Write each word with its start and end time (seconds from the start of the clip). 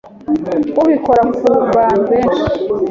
ubikora 0.81 1.23
ku 1.37 1.49
bantu 1.75 2.03
benshi, 2.11 2.43